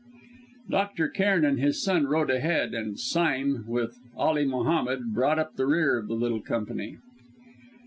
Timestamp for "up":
5.37-5.57